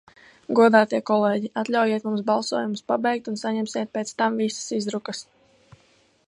Godātie 0.59 1.01
kolēģi, 1.09 1.51
atļaujiet 1.63 2.07
mums 2.09 2.23
balsojumus 2.29 2.81
pabeigt 2.93 3.29
un 3.33 3.39
saņemsiet 3.43 3.93
pēc 3.99 4.15
tam 4.23 4.41
visas 4.45 4.75
izdrukas. 4.81 5.23